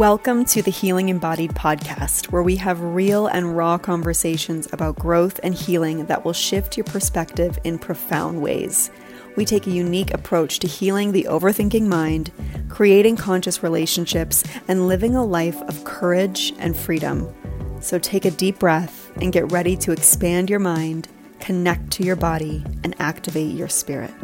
[0.00, 5.38] Welcome to the Healing Embodied podcast, where we have real and raw conversations about growth
[5.42, 8.90] and healing that will shift your perspective in profound ways.
[9.36, 12.32] We take a unique approach to healing the overthinking mind,
[12.70, 17.28] creating conscious relationships, and living a life of courage and freedom.
[17.82, 21.08] So take a deep breath and get ready to expand your mind,
[21.40, 24.14] connect to your body, and activate your spirit.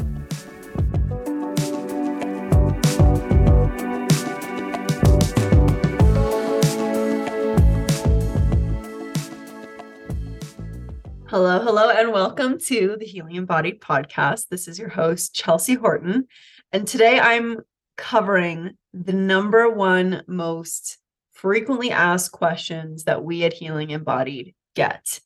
[11.39, 14.49] Hello, hello, and welcome to the Healing Embodied podcast.
[14.49, 16.29] This is your host, Chelsea Horton.
[16.73, 17.59] And today I'm
[17.99, 20.97] covering the number one most
[21.35, 25.21] frequently asked questions that we at Healing Embodied get.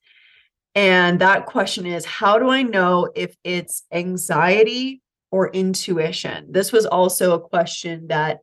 [0.74, 6.50] And that question is How do I know if it's anxiety or intuition?
[6.50, 8.40] This was also a question that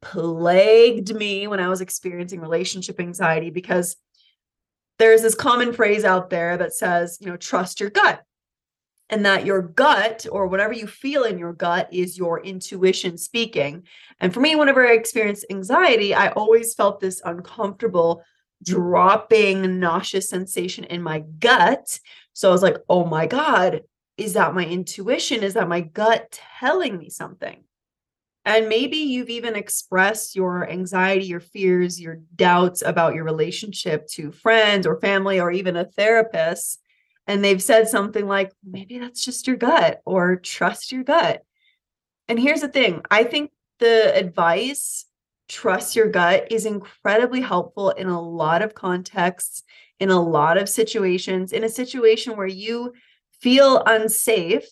[0.00, 3.96] plagued me when I was experiencing relationship anxiety because
[5.00, 8.22] there's this common phrase out there that says, you know, trust your gut.
[9.08, 13.82] And that your gut or whatever you feel in your gut is your intuition speaking.
[14.20, 18.22] And for me, whenever I experienced anxiety, I always felt this uncomfortable,
[18.64, 21.98] dropping, nauseous sensation in my gut.
[22.34, 23.82] So I was like, oh my God,
[24.16, 25.42] is that my intuition?
[25.42, 27.64] Is that my gut telling me something?
[28.50, 34.32] And maybe you've even expressed your anxiety, your fears, your doubts about your relationship to
[34.32, 36.80] friends or family or even a therapist.
[37.28, 41.44] And they've said something like, maybe that's just your gut or trust your gut.
[42.26, 45.06] And here's the thing I think the advice,
[45.48, 49.62] trust your gut, is incredibly helpful in a lot of contexts,
[50.00, 52.94] in a lot of situations, in a situation where you
[53.40, 54.66] feel unsafe.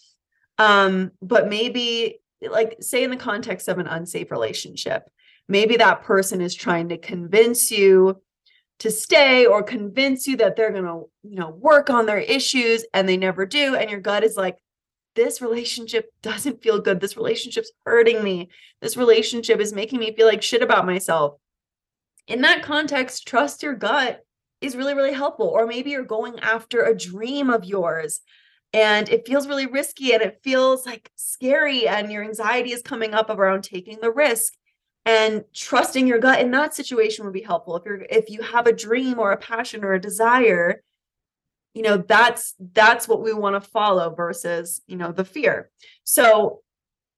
[0.59, 5.11] Um, but maybe like say in the context of an unsafe relationship
[5.49, 8.21] maybe that person is trying to convince you
[8.79, 12.85] to stay or convince you that they're going to you know work on their issues
[12.95, 14.59] and they never do and your gut is like
[15.15, 17.01] this relationship doesn't feel good.
[17.01, 18.51] This relationship's hurting me.
[18.81, 21.35] This relationship is making me feel like shit about myself.
[22.29, 24.21] In that context trust your gut
[24.61, 28.21] is really really helpful or maybe you're going after a dream of yours
[28.73, 33.15] and it feels really risky and it feels like scary and your anxiety is coming
[33.15, 34.53] up around taking the risk
[35.07, 37.77] and trusting your gut in that situation would be helpful.
[37.77, 40.83] If you're if you have a dream or a passion or a desire
[41.75, 45.71] you know that's that's what we want to follow versus you know the fear.
[46.05, 46.63] So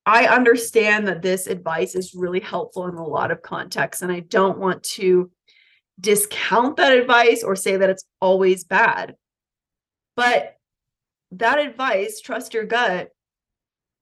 [0.07, 4.21] i understand that this advice is really helpful in a lot of contexts and i
[4.21, 5.31] don't want to
[6.01, 9.17] discount that advice or say that it's always bad.
[10.17, 10.57] But
[11.33, 13.11] that advice, trust your gut,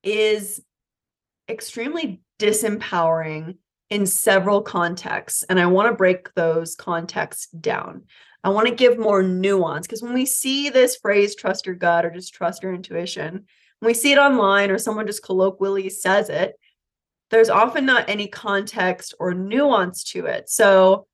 [0.02, 0.62] is
[1.48, 3.56] extremely disempowering
[3.90, 5.42] in several contexts.
[5.44, 8.04] And I want to break those contexts down.
[8.44, 12.04] I want to give more nuance because when we see this phrase, trust your gut
[12.04, 13.46] or just trust your intuition,
[13.80, 16.54] when we see it online or someone just colloquially says it,
[17.30, 20.48] there's often not any context or nuance to it.
[20.48, 21.06] So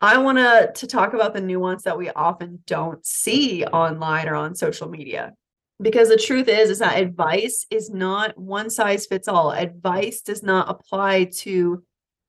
[0.00, 4.34] I want to to talk about the nuance that we often don't see online or
[4.34, 5.32] on social media.
[5.80, 9.52] Because the truth is is that advice is not one size fits all.
[9.52, 11.82] Advice does not apply to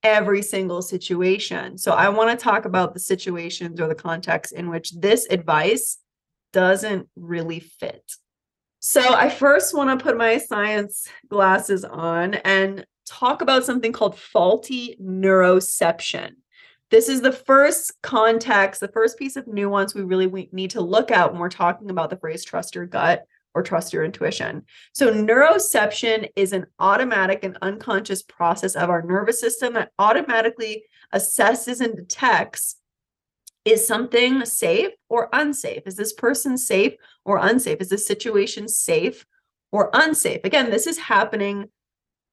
[0.04, 1.78] every single situation.
[1.78, 5.98] So I want to talk about the situations or the context in which this advice
[6.54, 8.04] doesn't really fit.
[8.80, 14.18] So I first want to put my science glasses on and talk about something called
[14.18, 16.36] faulty neuroception.
[16.90, 21.12] This is the first context, the first piece of nuance we really need to look
[21.12, 24.64] at when we're talking about the phrase trust your gut or trust your intuition.
[24.94, 30.84] So, neuroception is an automatic and unconscious process of our nervous system that automatically
[31.14, 32.78] assesses and detects
[33.66, 35.84] is something safe or unsafe?
[35.86, 36.94] Is this person safe
[37.26, 37.82] or unsafe?
[37.82, 39.26] Is this situation safe
[39.74, 40.40] or unsafe?
[40.46, 41.70] Again, this is happening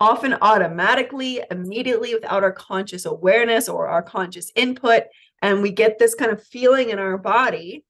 [0.05, 5.05] often automatically, immediately without our conscious awareness or our conscious input.
[5.41, 7.85] And we get this kind of feeling in our body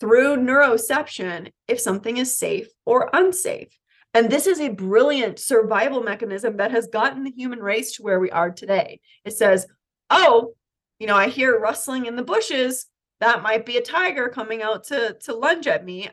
[0.00, 3.74] through neuroception if something is safe or unsafe.
[4.12, 8.20] And this is a brilliant survival mechanism that has gotten the human race to where
[8.20, 9.00] we are today.
[9.24, 9.66] It says,
[10.10, 10.52] oh,
[10.98, 12.84] you know, I hear rustling in the bushes.
[13.20, 16.10] That might be a tiger coming out to, to lunge at me.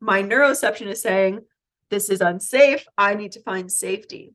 [0.00, 1.40] My neuroception is saying,
[1.90, 2.86] this is unsafe.
[2.96, 4.32] I need to find safety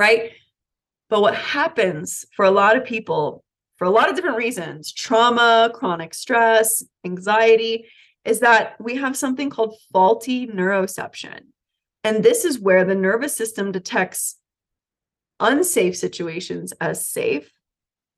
[0.00, 0.32] right?
[1.10, 3.44] But what happens for a lot of people,
[3.76, 7.84] for a lot of different reasons trauma, chronic stress, anxiety
[8.24, 11.40] is that we have something called faulty neuroception.
[12.02, 14.36] And this is where the nervous system detects
[15.38, 17.52] unsafe situations as safe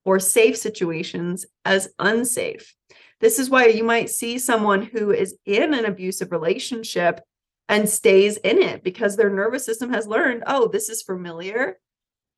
[0.04, 2.74] or safe situations as unsafe.
[3.20, 7.20] This is why you might see someone who is in an abusive relationship
[7.68, 11.78] and stays in it because their nervous system has learned, oh, this is familiar.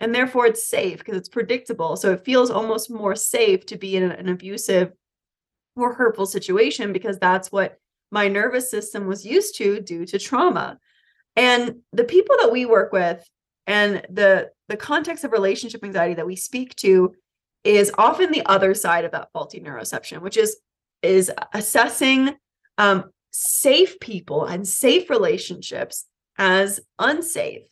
[0.01, 1.97] And therefore it's safe because it's predictable.
[1.97, 4.93] So it feels almost more safe to be in an abusive
[5.77, 7.79] or hurtful situation because that's what
[8.11, 10.79] my nervous system was used to due to trauma.
[11.37, 13.27] And the people that we work with
[13.67, 17.15] and the the context of relationship anxiety that we speak to
[17.65, 20.59] is often the other side of that faulty neuroception, which is
[21.03, 22.35] is assessing
[22.79, 26.07] um, safe people and safe relationships
[26.39, 27.63] as unsafe.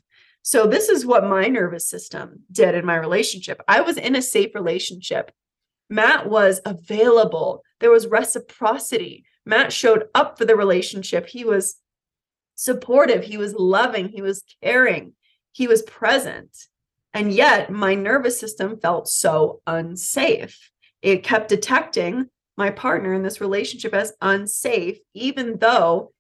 [0.43, 3.61] So this is what my nervous system did in my relationship.
[3.69, 5.31] I was in a safe relationship.
[5.89, 7.63] Matt was available.
[7.79, 9.25] There was reciprocity.
[9.47, 11.29] Matt showed up for the relationship.
[11.29, 11.77] He was
[12.57, 13.23] supportive.
[13.23, 14.09] He was loving.
[14.09, 15.13] He was caring.
[15.53, 16.57] He was present.
[17.15, 20.71] And yet my nervous system felt so unsafe.
[21.03, 22.31] It kept detecting
[22.63, 26.13] my partner in this relationship as unsafe, even though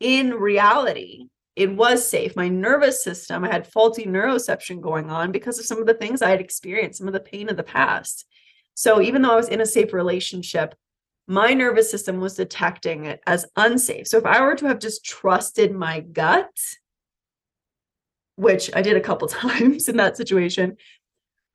[0.00, 2.34] in reality, it was safe.
[2.34, 6.22] My nervous system, I had faulty neuroception going on because of some of the things
[6.22, 8.26] I had experienced, some of the pain of the past.
[8.74, 10.74] So even though I was in a safe relationship,
[11.28, 14.08] my nervous system was detecting it as unsafe.
[14.08, 16.50] So if I were to have just trusted my gut,
[18.34, 20.78] which I did a couple times in that situation.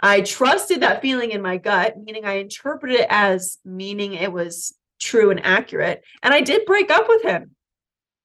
[0.02, 4.76] I trusted that feeling in my gut, meaning I interpreted it as meaning it was
[5.00, 6.04] true and accurate.
[6.24, 7.52] And I did break up with him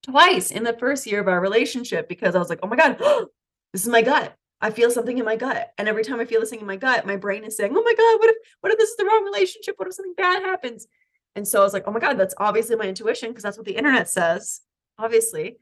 [0.03, 2.97] twice in the first year of our relationship because I was like, oh my God,
[3.73, 4.33] this is my gut.
[4.59, 5.69] I feel something in my gut.
[5.77, 7.83] And every time I feel this thing in my gut, my brain is saying, oh
[7.83, 9.75] my God, what if, what if this is the wrong relationship?
[9.77, 10.87] What if something bad happens?
[11.35, 13.67] And so I was like, oh my God, that's obviously my intuition because that's what
[13.67, 14.61] the internet says,
[14.97, 15.57] obviously.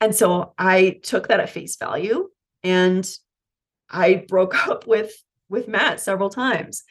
[0.00, 2.28] And so I took that at face value
[2.62, 3.10] and
[3.90, 5.12] I broke up with
[5.48, 6.84] with Matt several times.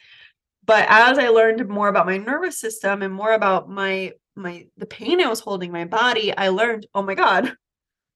[0.64, 4.86] But as I learned more about my nervous system and more about my my the
[4.86, 7.52] pain I was holding my body, I learned, oh my god,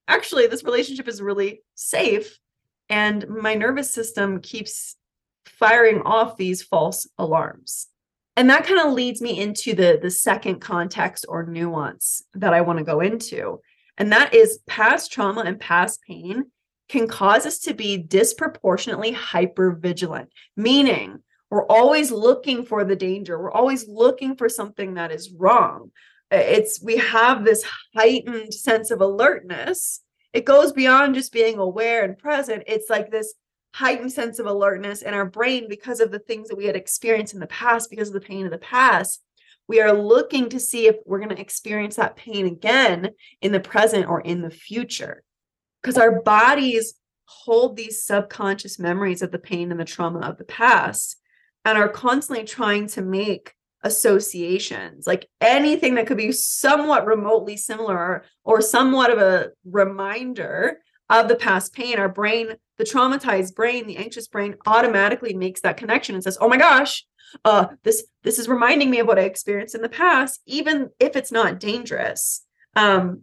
[0.08, 2.38] actually this relationship is really safe
[2.88, 4.96] and my nervous system keeps
[5.46, 7.88] firing off these false alarms.
[8.36, 12.60] And that kind of leads me into the the second context or nuance that I
[12.60, 13.60] want to go into.
[13.96, 16.50] And that is past trauma and past pain
[16.92, 20.28] can cause us to be disproportionately hyper vigilant,
[20.58, 23.38] meaning we're always looking for the danger.
[23.38, 25.90] We're always looking for something that is wrong.
[26.30, 27.64] It's we have this
[27.96, 30.02] heightened sense of alertness.
[30.34, 32.64] It goes beyond just being aware and present.
[32.66, 33.34] It's like this
[33.74, 37.32] heightened sense of alertness in our brain because of the things that we had experienced
[37.32, 39.22] in the past, because of the pain of the past.
[39.66, 43.60] We are looking to see if we're going to experience that pain again in the
[43.60, 45.22] present or in the future
[45.82, 46.94] because our bodies
[47.24, 51.16] hold these subconscious memories of the pain and the trauma of the past
[51.64, 58.24] and are constantly trying to make associations like anything that could be somewhat remotely similar
[58.44, 60.78] or somewhat of a reminder
[61.10, 65.76] of the past pain our brain the traumatized brain the anxious brain automatically makes that
[65.76, 67.04] connection and says oh my gosh
[67.44, 71.16] uh this this is reminding me of what i experienced in the past even if
[71.16, 72.44] it's not dangerous.
[72.76, 73.22] Um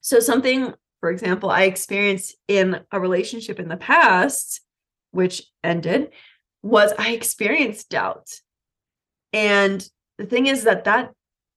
[0.00, 4.60] so something for example, I experienced in a relationship in the past,
[5.10, 6.10] which ended,
[6.62, 8.28] was I experienced doubt.
[9.32, 9.86] And
[10.18, 11.12] the thing is that that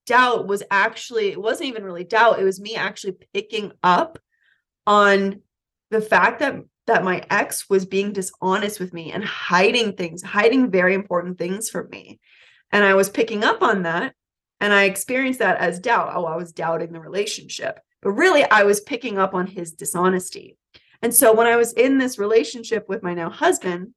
[0.05, 4.19] doubt was actually, it wasn't even really doubt, it was me actually picking up
[4.85, 5.41] on
[5.91, 6.55] the fact that
[6.87, 11.69] that my ex was being dishonest with me and hiding things, hiding very important things
[11.69, 12.19] from me.
[12.71, 14.15] And I was picking up on that
[14.59, 16.11] and I experienced that as doubt.
[16.15, 17.79] Oh, I was doubting the relationship.
[18.01, 20.57] But really, I was picking up on his dishonesty.
[21.01, 23.93] And so when I was in this relationship with my now husband,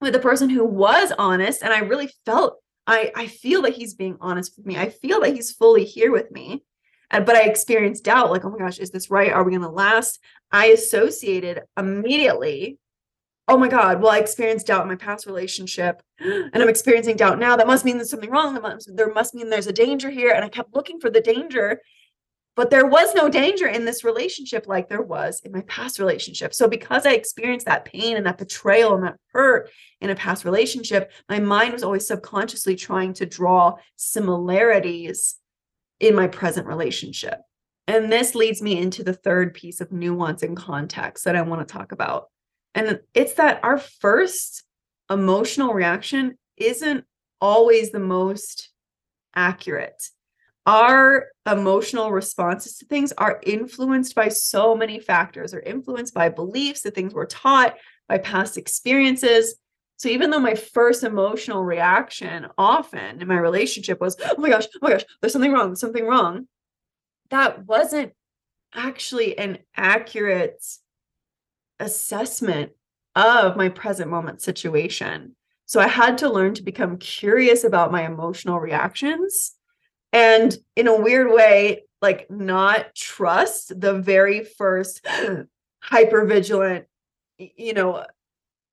[0.00, 3.94] with a person who was honest, and I really felt I, I feel that he's
[3.94, 4.76] being honest with me.
[4.76, 6.64] I feel that he's fully here with me.
[7.10, 9.32] And but I experienced doubt, like, oh my gosh, is this right?
[9.32, 10.20] Are we gonna last?
[10.52, 12.78] I associated immediately,
[13.48, 17.38] oh my God, well, I experienced doubt in my past relationship and I'm experiencing doubt
[17.38, 17.56] now.
[17.56, 18.58] That must mean there's something wrong.
[18.88, 20.32] There must mean there's a danger here.
[20.32, 21.80] And I kept looking for the danger
[22.56, 26.54] but there was no danger in this relationship like there was in my past relationship.
[26.54, 29.70] So, because I experienced that pain and that betrayal and that hurt
[30.00, 35.36] in a past relationship, my mind was always subconsciously trying to draw similarities
[36.00, 37.40] in my present relationship.
[37.86, 41.66] And this leads me into the third piece of nuance and context that I want
[41.66, 42.30] to talk about.
[42.74, 44.64] And it's that our first
[45.10, 47.04] emotional reaction isn't
[47.40, 48.70] always the most
[49.34, 50.02] accurate
[50.66, 56.82] our emotional responses to things are influenced by so many factors, are influenced by beliefs,
[56.82, 57.76] the things we're taught,
[58.08, 59.54] by past experiences.
[59.96, 64.66] So even though my first emotional reaction often in my relationship was, oh my gosh,
[64.74, 66.48] oh my gosh, there's something wrong, something wrong,
[67.30, 68.12] that wasn't
[68.74, 70.62] actually an accurate
[71.80, 72.72] assessment
[73.14, 75.34] of my present moment situation.
[75.64, 79.55] So I had to learn to become curious about my emotional reactions
[80.12, 85.06] and in a weird way, like not trust the very first
[85.80, 86.86] hyper vigilant,
[87.38, 88.04] you know,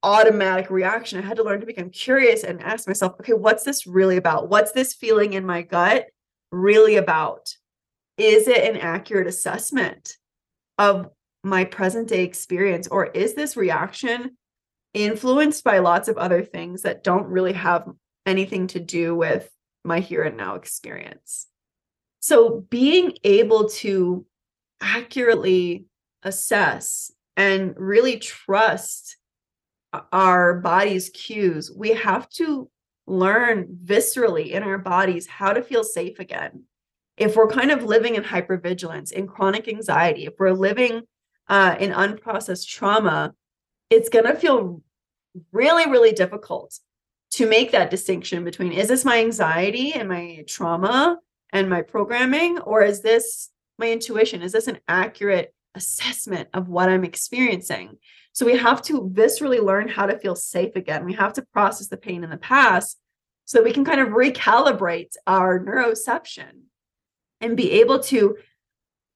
[0.04, 1.18] automatic reaction.
[1.20, 4.50] I had to learn to become curious and ask myself, okay, what's this really about?
[4.50, 6.08] What's this feeling in my gut
[6.52, 7.56] really about?
[8.18, 10.18] Is it an accurate assessment
[10.78, 11.10] of
[11.44, 14.38] my present day experience, or is this reaction
[14.94, 17.90] influenced by lots of other things that don't really have
[18.26, 19.50] anything to do with
[19.84, 21.48] my here and now experience?
[22.20, 24.26] So, being able to
[24.82, 25.86] accurately
[26.24, 29.18] assess and really trust
[30.12, 32.70] our body's cues, we have to
[33.06, 36.64] learn viscerally in our bodies how to feel safe again.
[37.18, 41.02] If we're kind of living in hypervigilance, in chronic anxiety, if we're living
[41.48, 43.34] uh, in unprocessed trauma,
[43.90, 44.82] it's going to feel
[45.52, 46.80] really, really difficult
[47.34, 51.18] to make that distinction between is this my anxiety and my trauma
[51.52, 53.50] and my programming, or is this
[53.80, 54.42] my intuition?
[54.44, 57.98] Is this an accurate assessment of what I'm experiencing?
[58.34, 61.06] So we have to viscerally learn how to feel safe again.
[61.06, 63.00] We have to process the pain in the past
[63.46, 66.64] so we can kind of recalibrate our neuroception
[67.42, 68.38] and be able to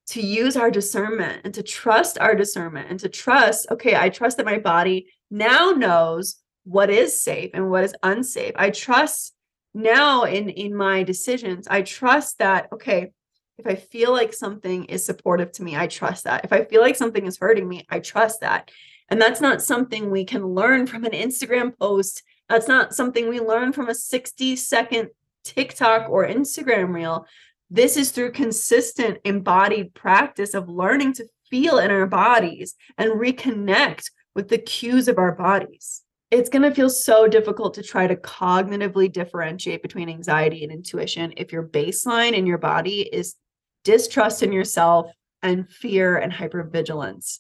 [0.08, 4.38] to use our discernment and to trust our discernment and to trust okay i trust
[4.38, 9.34] that my body now knows what is safe and what is unsafe i trust
[9.74, 13.12] now in in my decisions i trust that okay
[13.58, 16.82] if i feel like something is supportive to me i trust that if i feel
[16.82, 18.72] like something is hurting me i trust that
[19.10, 22.24] and that's not something we can learn from an Instagram post.
[22.50, 25.10] That's not something we learn from a 60 second
[25.44, 27.26] TikTok or Instagram reel.
[27.70, 34.12] This is through consistent embodied practice of learning to feel in our bodies and reconnect
[34.36, 36.04] with the cues of our bodies.
[36.30, 41.34] It's going to feel so difficult to try to cognitively differentiate between anxiety and intuition
[41.38, 43.36] if your baseline in your body is
[43.84, 45.10] distrust in yourself
[45.42, 47.40] and fear and hypervigilance.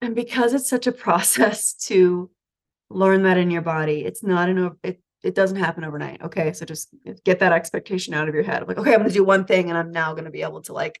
[0.00, 2.30] And because it's such a process to
[2.90, 6.20] learn that in your body, it's not an it it doesn't happen overnight.
[6.22, 6.52] Okay.
[6.52, 6.90] So just
[7.24, 8.68] get that expectation out of your head.
[8.68, 11.00] Like, okay, I'm gonna do one thing and I'm now gonna be able to like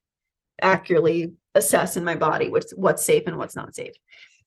[0.62, 3.94] accurately assess in my body what's what's safe and what's not safe.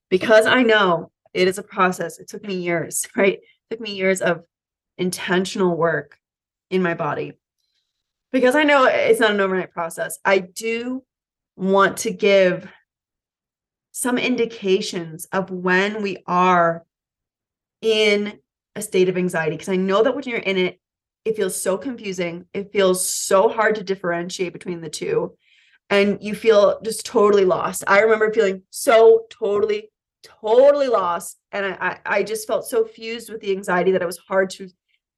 [0.10, 2.20] Because I know it is a process.
[2.20, 3.40] It took me years, right?
[3.40, 4.44] It took me years of
[4.98, 6.18] intentional work
[6.70, 7.34] in my body.
[8.32, 10.20] Because I know it's not an overnight process.
[10.26, 11.04] I do
[11.56, 12.70] want to give
[13.92, 16.86] some indications of when we are
[17.82, 18.40] in
[18.76, 20.80] a state of anxiety because I know that when you're in it,
[21.26, 22.46] it feels so confusing.
[22.54, 25.36] It feels so hard to differentiate between the two.
[25.90, 27.84] And you feel just totally lost.
[27.88, 29.90] I remember feeling so totally,
[30.24, 31.38] totally lost.
[31.52, 34.70] And I, I just felt so fused with the anxiety that it was hard to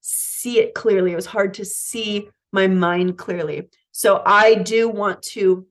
[0.01, 1.12] see it clearly.
[1.12, 3.70] It was hard to see my mind clearly.
[3.91, 5.68] So I do want to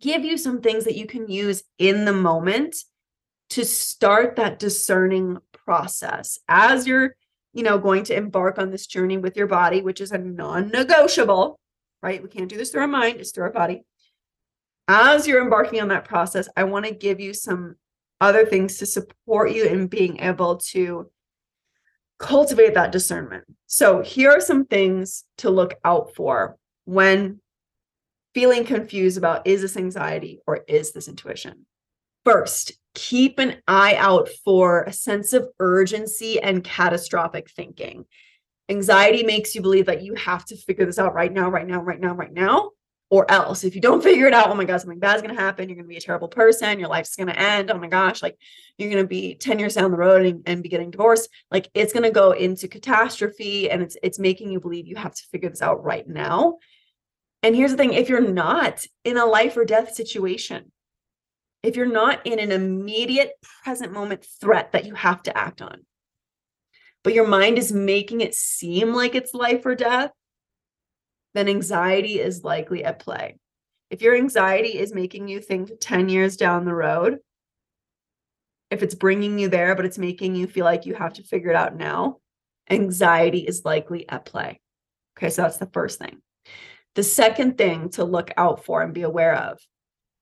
[0.00, 2.76] give you some things that you can use in the moment
[3.50, 7.14] to start that discerning process as you're
[7.52, 11.60] you know going to embark on this journey with your body which is a non-negotiable
[12.02, 13.84] right we can't do this through our mind it's through our body
[14.88, 17.76] as you're embarking on that process i want to give you some
[18.22, 21.10] other things to support you in being able to
[22.18, 27.40] cultivate that discernment so here are some things to look out for when
[28.34, 31.66] feeling confused about is this anxiety or is this intuition?
[32.24, 38.04] First, keep an eye out for a sense of urgency and catastrophic thinking.
[38.68, 41.80] Anxiety makes you believe that you have to figure this out right now, right now,
[41.80, 42.70] right now, right now,
[43.12, 43.62] or else.
[43.62, 45.68] If you don't figure it out, oh my God, something bad's going to happen.
[45.68, 46.80] You're going to be a terrible person.
[46.80, 47.70] Your life's going to end.
[47.70, 48.38] Oh my gosh, like
[48.78, 51.28] you're going to be 10 years down the road and, and be getting divorced.
[51.50, 55.14] Like it's going to go into catastrophe and it's it's making you believe you have
[55.14, 56.56] to figure this out right now.
[57.42, 60.72] And here's the thing if you're not in a life or death situation,
[61.62, 65.84] if you're not in an immediate present moment threat that you have to act on,
[67.04, 70.12] but your mind is making it seem like it's life or death,
[71.34, 73.36] then anxiety is likely at play.
[73.90, 77.18] If your anxiety is making you think 10 years down the road,
[78.70, 81.50] if it's bringing you there, but it's making you feel like you have to figure
[81.50, 82.18] it out now,
[82.70, 84.60] anxiety is likely at play.
[85.16, 86.22] Okay, so that's the first thing.
[86.94, 89.58] The second thing to look out for and be aware of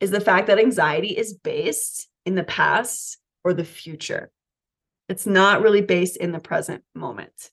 [0.00, 4.30] is the fact that anxiety is based in the past or the future.
[5.08, 7.50] It's not really based in the present moment.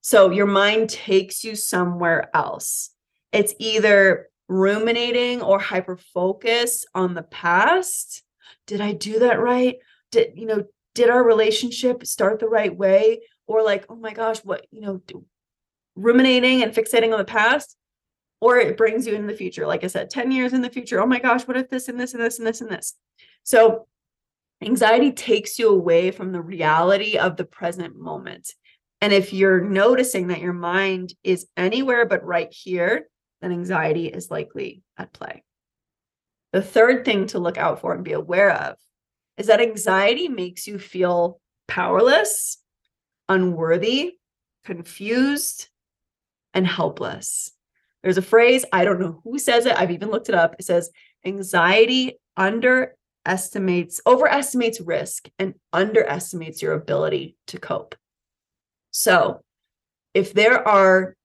[0.00, 2.90] So your mind takes you somewhere else.
[3.32, 8.22] It's either ruminating or hyper focus on the past.
[8.66, 9.76] Did I do that right?
[10.10, 10.64] Did, you know,
[10.94, 13.22] did our relationship start the right way?
[13.46, 15.24] Or like, oh my gosh, what, you know, do,
[15.96, 17.76] ruminating and fixating on the past
[18.40, 19.66] or it brings you in the future.
[19.66, 21.00] Like I said, 10 years in the future.
[21.00, 22.94] Oh my gosh, what if this and this and this and this and this?
[23.44, 23.86] So
[24.62, 28.52] anxiety takes you away from the reality of the present moment.
[29.00, 33.08] And if you're noticing that your mind is anywhere but right here,
[33.40, 35.42] then anxiety is likely at play.
[36.52, 38.76] The third thing to look out for and be aware of
[39.38, 42.58] is that anxiety makes you feel powerless,
[43.28, 44.18] unworthy,
[44.64, 45.68] confused,
[46.52, 47.52] and helpless.
[48.02, 50.56] There's a phrase, I don't know who says it, I've even looked it up.
[50.58, 50.90] It says,
[51.24, 57.94] anxiety underestimates, overestimates risk and underestimates your ability to cope.
[58.90, 59.42] So,
[60.14, 61.16] if there are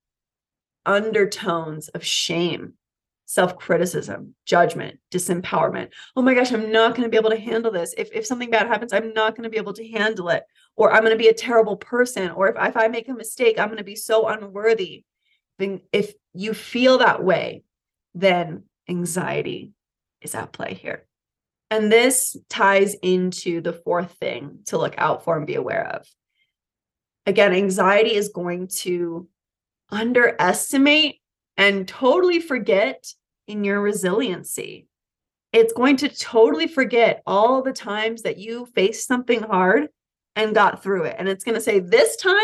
[0.86, 2.74] undertones of shame,
[3.26, 7.72] self criticism, judgment, disempowerment, oh my gosh, I'm not going to be able to handle
[7.72, 7.96] this.
[7.98, 10.44] If, if something bad happens, I'm not going to be able to handle it.
[10.76, 12.30] Or I'm going to be a terrible person.
[12.32, 15.04] Or if, if I make a mistake, I'm going to be so unworthy
[15.58, 17.64] then if you feel that way,
[18.14, 19.72] then anxiety
[20.22, 21.06] is at play here.
[21.72, 26.08] And this ties into the fourth thing to look out for and be aware of.
[27.26, 29.28] Again, anxiety is going to
[29.90, 31.22] underestimate
[31.58, 33.06] and totally forget
[33.48, 34.88] in your resiliency.
[35.54, 39.88] It's going to totally forget all the times that you faced something hard
[40.36, 41.16] and got through it.
[41.18, 42.36] And it's going to say, this time,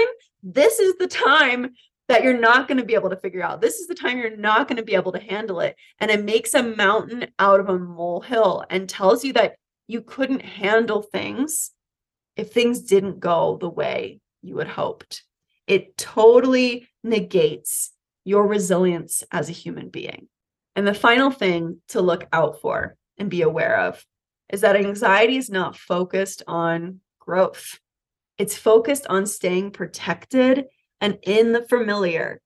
[0.42, 1.72] this is the time
[2.08, 3.62] that you're not going to be able to figure out.
[3.62, 5.76] This is the time you're not going to be able to handle it.
[6.00, 9.56] And it makes a mountain out of a molehill and tells you that
[9.88, 11.72] you couldn't handle things
[12.38, 15.24] if things didn't go the way you had hoped.
[15.68, 17.92] It totally negates
[18.24, 20.28] your resilience as a human being.
[20.76, 24.06] And the final thing to look out for and be aware of
[24.50, 27.80] is that anxiety is not focused on growth.
[28.38, 30.66] It's focused on staying protected
[31.00, 32.42] and in the familiar.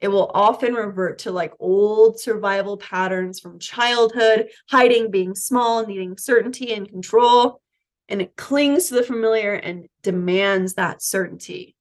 [0.00, 6.18] It will often revert to like old survival patterns from childhood, hiding, being small, needing
[6.18, 7.61] certainty and control.
[8.08, 11.76] And it clings to the familiar and demands that certainty.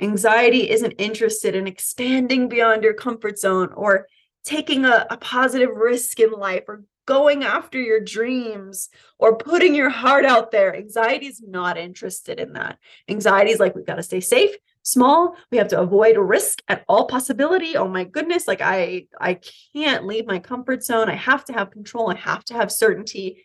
[0.00, 4.06] Anxiety isn't interested in expanding beyond your comfort zone or
[4.44, 9.90] taking a, a, positive risk in life or going after your dreams or putting your
[9.90, 10.74] heart out there.
[10.74, 12.78] Anxiety is not interested in that.
[13.08, 16.84] Anxiety is like, we've got to stay safe small we have to avoid risk at
[16.88, 19.38] all possibility oh my goodness like i i
[19.74, 23.44] can't leave my comfort zone i have to have control i have to have certainty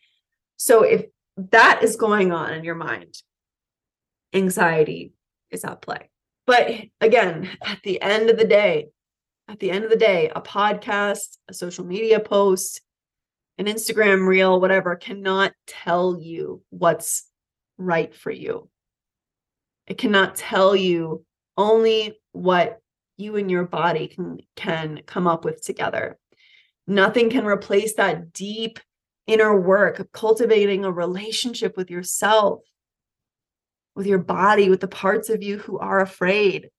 [0.55, 1.05] so if
[1.37, 3.21] that is going on in your mind.
[4.33, 5.13] Anxiety
[5.51, 6.09] is at play.
[6.47, 6.69] But
[7.01, 8.87] again at the end of the day
[9.47, 12.81] at the end of the day a podcast a social media post
[13.57, 17.27] an instagram reel whatever cannot tell you what's
[17.77, 18.69] right for you.
[19.87, 21.25] It cannot tell you
[21.57, 22.79] only what
[23.17, 26.17] you and your body can can come up with together.
[26.87, 28.79] Nothing can replace that deep
[29.27, 32.61] inner work of cultivating a relationship with yourself,
[33.95, 36.69] with your body, with the parts of you who are afraid.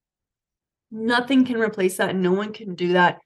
[0.90, 2.14] Nothing can replace that.
[2.14, 3.18] No one can do that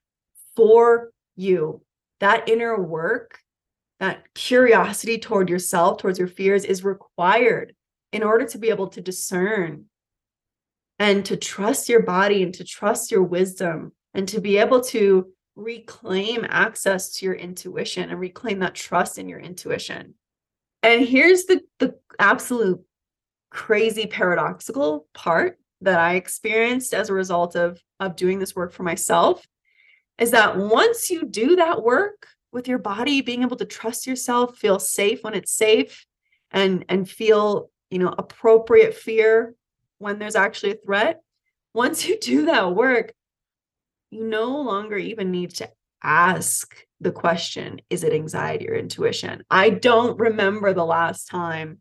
[0.56, 1.82] for you.
[2.20, 3.38] That inner work,
[3.98, 7.74] that curiosity toward yourself, towards your fears, is required
[8.12, 9.86] in order to be able to discern
[10.98, 15.32] and to trust your body and to trust your wisdom and to be able to
[15.60, 20.14] reclaim access to your intuition and reclaim that trust in your intuition.
[20.82, 22.80] And here's the, the absolute
[23.50, 28.82] crazy paradoxical part that I experienced as a result of, of doing this work for
[28.82, 29.46] myself
[30.18, 34.56] is that once you do that work with your body, being able to trust yourself,
[34.56, 36.04] feel safe when it's safe,
[36.50, 39.54] and and feel you know appropriate fear
[39.98, 41.20] when there's actually a threat
[41.74, 43.12] once you do that work
[44.10, 45.70] you no longer even need to
[46.02, 49.44] ask the question is it anxiety or intuition?
[49.50, 51.78] I don't remember the last time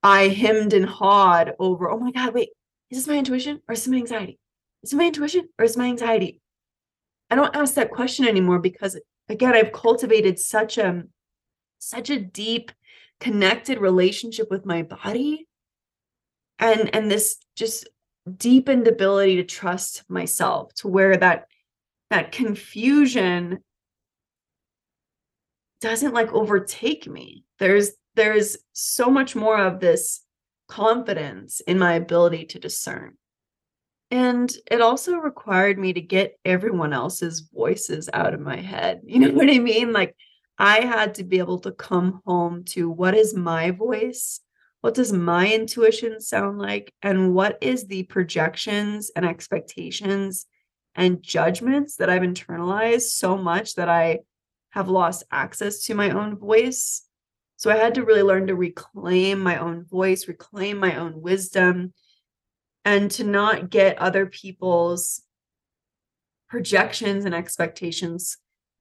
[0.00, 2.50] i hemmed and hawed over oh my god wait
[2.88, 4.38] is this my intuition or is this my anxiety?
[4.82, 6.40] Is it my intuition or is it my anxiety?
[7.30, 11.02] I don't ask that question anymore because again i've cultivated such a
[11.78, 12.72] such a deep
[13.20, 15.46] connected relationship with my body.
[16.58, 17.88] And and this just
[18.36, 21.46] deepened ability to trust myself to where that
[22.10, 23.58] that confusion
[25.80, 30.22] doesn't like overtake me there's there's so much more of this
[30.68, 33.14] confidence in my ability to discern.
[34.10, 39.02] And it also required me to get everyone else's voices out of my head.
[39.06, 39.92] You know what I mean?
[39.92, 40.14] Like,
[40.58, 44.40] I had to be able to come home to what is my voice?
[44.80, 46.92] What does my intuition sound like?
[47.02, 50.46] And what is the projections and expectations
[50.94, 54.20] and judgments that I've internalized so much that I
[54.70, 57.04] have lost access to my own voice?
[57.56, 61.92] So I had to really learn to reclaim my own voice, reclaim my own wisdom,
[62.84, 65.22] and to not get other people's
[66.48, 68.36] projections and expectations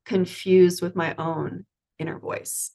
[0.06, 1.66] confused with my own
[1.98, 2.72] inner voice.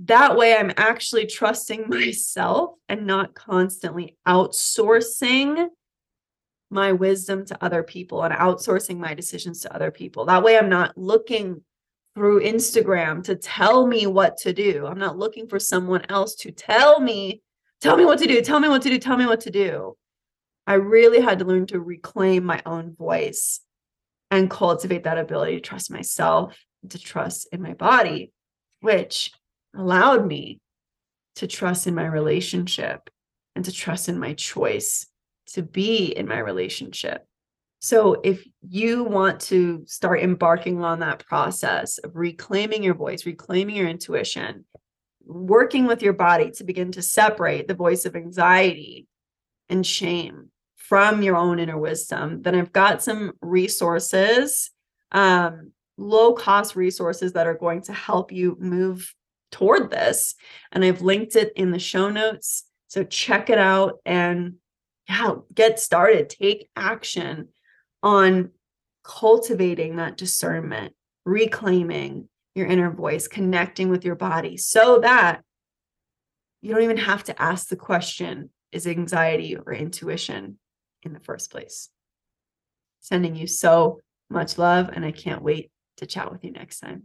[0.00, 5.68] That way, I'm actually trusting myself and not constantly outsourcing
[6.70, 10.24] my wisdom to other people and outsourcing my decisions to other people.
[10.24, 11.62] That way, I'm not looking
[12.14, 14.86] through Instagram to tell me what to do.
[14.86, 17.42] I'm not looking for someone else to tell me,
[17.80, 19.96] tell me what to do, tell me what to do, tell me what to do.
[20.66, 23.60] I really had to learn to reclaim my own voice
[24.30, 26.56] and cultivate that ability to trust myself,
[26.88, 28.32] to trust in my body,
[28.80, 29.32] which
[29.76, 30.60] allowed me
[31.36, 33.10] to trust in my relationship
[33.54, 35.06] and to trust in my choice
[35.46, 37.26] to be in my relationship.
[37.80, 43.76] So, if you want to start embarking on that process of reclaiming your voice, reclaiming
[43.76, 44.64] your intuition,
[45.26, 49.06] working with your body to begin to separate the voice of anxiety
[49.68, 54.70] and shame from your own inner wisdom, then I've got some resources,
[55.12, 59.14] um, low cost resources that are going to help you move
[59.54, 60.34] toward this.
[60.72, 62.64] And I've linked it in the show notes.
[62.88, 64.54] So check it out and
[65.08, 66.28] yeah, get started.
[66.28, 67.48] Take action
[68.02, 68.50] on
[69.02, 75.42] cultivating that discernment, reclaiming your inner voice, connecting with your body so that
[76.62, 80.58] you don't even have to ask the question is anxiety or intuition?
[81.04, 81.90] in the first place.
[83.00, 87.04] Sending you so much love, and I can't wait to chat with you next time.